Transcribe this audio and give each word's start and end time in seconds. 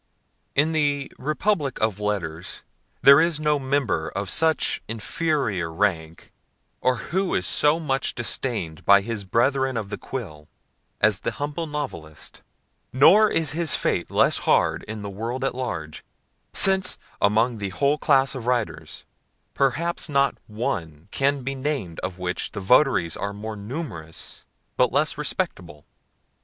IN 0.55 0.71
the 0.71 1.11
republic 1.19 1.79
of 1.79 1.99
letters, 1.99 2.63
there 3.03 3.21
is 3.21 3.39
no 3.39 3.59
member 3.59 4.09
of 4.09 4.31
such 4.31 4.81
inferior 4.87 5.71
rank, 5.71 6.33
or 6.79 6.95
who 7.13 7.35
is 7.35 7.45
so 7.45 7.79
much 7.79 8.15
disdained 8.15 8.83
by 8.83 9.01
his 9.01 9.23
brethren 9.23 9.77
of 9.77 9.91
the 9.91 9.99
quill, 9.99 10.47
as 11.01 11.19
the 11.19 11.33
humble 11.33 11.67
Novelist; 11.67 12.41
nor 12.91 13.29
is 13.29 13.51
his 13.51 13.75
fate 13.75 14.09
less 14.09 14.39
hard 14.39 14.81
in 14.87 15.03
the 15.03 15.09
world 15.11 15.43
at 15.43 15.53
large, 15.53 16.03
since, 16.51 16.97
among 17.21 17.59
the 17.59 17.69
whole 17.69 17.99
class 17.99 18.33
of 18.33 18.47
writers, 18.47 19.05
perhaps 19.53 20.09
not 20.09 20.35
one 20.47 21.09
can 21.11 21.43
be 21.43 21.53
named 21.53 21.99
of 21.99 22.17
which 22.17 22.53
the 22.53 22.59
votaries 22.59 23.15
are 23.15 23.33
more 23.33 23.55
numerous 23.55 24.47
but 24.77 24.91
less 24.91 25.15
respectable. 25.15 25.85